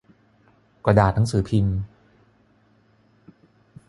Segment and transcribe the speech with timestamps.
[0.85, 1.77] กระดาษหนังสือพิมพ์